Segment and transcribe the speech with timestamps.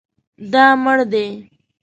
[0.51, 1.27] دا مړ دی